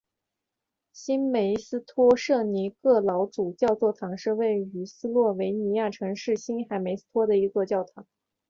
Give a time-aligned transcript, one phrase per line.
[0.93, 8.07] 新梅斯托圣尼各老主教座堂是位于斯洛维尼亚城市新梅斯托的一座教堂。